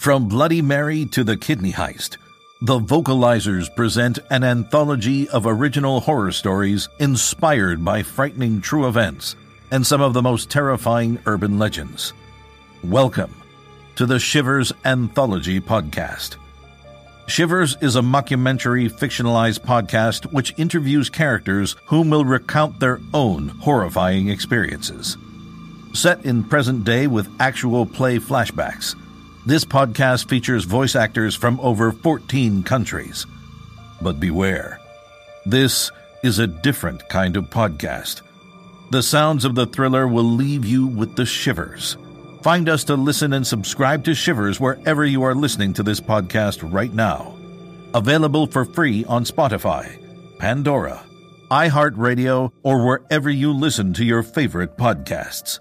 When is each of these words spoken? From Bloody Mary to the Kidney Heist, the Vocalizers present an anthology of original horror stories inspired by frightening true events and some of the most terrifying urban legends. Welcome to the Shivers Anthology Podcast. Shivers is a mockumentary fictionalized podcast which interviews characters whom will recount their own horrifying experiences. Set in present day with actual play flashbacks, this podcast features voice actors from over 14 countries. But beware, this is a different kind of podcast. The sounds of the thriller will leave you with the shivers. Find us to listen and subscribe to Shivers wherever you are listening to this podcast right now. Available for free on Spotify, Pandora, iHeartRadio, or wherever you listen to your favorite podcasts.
From 0.00 0.28
Bloody 0.28 0.62
Mary 0.62 1.04
to 1.04 1.22
the 1.22 1.36
Kidney 1.36 1.72
Heist, 1.74 2.16
the 2.62 2.78
Vocalizers 2.78 3.68
present 3.76 4.18
an 4.30 4.42
anthology 4.42 5.28
of 5.28 5.44
original 5.44 6.00
horror 6.00 6.32
stories 6.32 6.88
inspired 6.98 7.84
by 7.84 8.02
frightening 8.02 8.62
true 8.62 8.88
events 8.88 9.36
and 9.70 9.86
some 9.86 10.00
of 10.00 10.14
the 10.14 10.22
most 10.22 10.48
terrifying 10.48 11.18
urban 11.26 11.58
legends. 11.58 12.14
Welcome 12.82 13.34
to 13.96 14.06
the 14.06 14.18
Shivers 14.18 14.72
Anthology 14.86 15.60
Podcast. 15.60 16.36
Shivers 17.26 17.76
is 17.82 17.96
a 17.96 18.00
mockumentary 18.00 18.90
fictionalized 18.90 19.60
podcast 19.60 20.32
which 20.32 20.54
interviews 20.56 21.10
characters 21.10 21.76
whom 21.84 22.08
will 22.08 22.24
recount 22.24 22.80
their 22.80 23.02
own 23.12 23.48
horrifying 23.48 24.30
experiences. 24.30 25.18
Set 25.92 26.24
in 26.24 26.42
present 26.42 26.84
day 26.84 27.06
with 27.06 27.28
actual 27.38 27.84
play 27.84 28.18
flashbacks, 28.18 28.94
this 29.46 29.64
podcast 29.64 30.28
features 30.28 30.64
voice 30.64 30.94
actors 30.94 31.34
from 31.34 31.58
over 31.60 31.92
14 31.92 32.62
countries. 32.62 33.26
But 34.00 34.20
beware, 34.20 34.78
this 35.46 35.90
is 36.22 36.38
a 36.38 36.46
different 36.46 37.08
kind 37.08 37.36
of 37.36 37.44
podcast. 37.44 38.22
The 38.90 39.02
sounds 39.02 39.44
of 39.44 39.54
the 39.54 39.66
thriller 39.66 40.06
will 40.06 40.24
leave 40.24 40.64
you 40.64 40.86
with 40.86 41.16
the 41.16 41.24
shivers. 41.24 41.96
Find 42.42 42.68
us 42.68 42.84
to 42.84 42.96
listen 42.96 43.32
and 43.34 43.46
subscribe 43.46 44.04
to 44.04 44.14
Shivers 44.14 44.58
wherever 44.58 45.04
you 45.04 45.22
are 45.22 45.34
listening 45.34 45.74
to 45.74 45.82
this 45.82 46.00
podcast 46.00 46.70
right 46.72 46.92
now. 46.92 47.36
Available 47.94 48.46
for 48.46 48.64
free 48.64 49.04
on 49.04 49.24
Spotify, 49.24 49.98
Pandora, 50.38 51.04
iHeartRadio, 51.50 52.50
or 52.62 52.84
wherever 52.86 53.28
you 53.28 53.52
listen 53.52 53.92
to 53.94 54.04
your 54.04 54.22
favorite 54.22 54.76
podcasts. 54.76 55.60